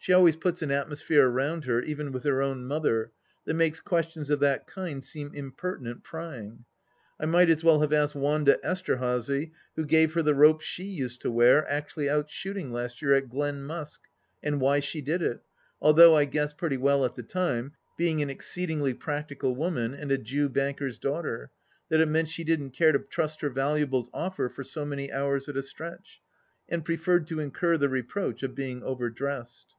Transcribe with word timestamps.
She 0.00 0.14
always 0.14 0.36
puts 0.36 0.62
an 0.62 0.70
atmosphere 0.70 1.28
round 1.28 1.66
her, 1.66 1.82
even 1.82 2.12
with 2.12 2.24
her 2.24 2.40
own 2.40 2.64
mother, 2.64 3.12
that 3.44 3.52
makes 3.52 3.80
questions 3.80 4.30
of 4.30 4.40
that 4.40 4.66
kind 4.66 5.04
seem 5.04 5.34
impertinent 5.34 6.02
prying! 6.02 6.64
I 7.20 7.26
might 7.26 7.50
as 7.50 7.62
well 7.62 7.80
have 7.82 7.92
asked 7.92 8.14
Wanda 8.14 8.58
Esterhazy 8.64 9.52
who 9.76 9.84
gave 9.84 10.14
her 10.14 10.22
the 10.22 10.34
ropes 10.34 10.64
she 10.64 10.84
used 10.84 11.20
to 11.22 11.30
wear 11.30 11.68
actually 11.70 12.08
out 12.08 12.30
shooting 12.30 12.72
last 12.72 13.02
year 13.02 13.12
at 13.12 13.28
Glen 13.28 13.62
Musk, 13.64 14.04
and 14.42 14.62
why 14.62 14.80
she 14.80 15.02
did 15.02 15.20
it, 15.20 15.40
although 15.78 16.16
I 16.16 16.24
guessed 16.24 16.56
pretty 16.56 16.78
well 16.78 17.04
at 17.04 17.14
the 17.14 17.22
time, 17.24 17.72
being 17.98 18.22
an 18.22 18.30
exceedingly 18.30 18.94
practical 18.94 19.54
woman 19.56 19.92
and 19.92 20.10
a 20.10 20.16
Jew 20.16 20.48
banker's 20.48 20.98
daughter, 20.98 21.50
that 21.90 22.00
it 22.00 22.06
meant 22.08 22.28
she 22.28 22.44
didn't 22.44 22.70
care 22.70 22.92
to 22.92 22.98
trust 23.10 23.42
her 23.42 23.50
valuables 23.50 24.08
off 24.14 24.38
her 24.38 24.48
for 24.48 24.64
so 24.64 24.86
many 24.86 25.12
hours 25.12 25.50
at 25.50 25.56
a 25.58 25.62
stretch, 25.62 26.22
and 26.66 26.82
preferred 26.82 27.26
to 27.26 27.40
incur 27.40 27.76
the 27.76 27.90
reproach 27.90 28.42
of 28.42 28.54
being 28.54 28.82
overdressed. 28.82 29.74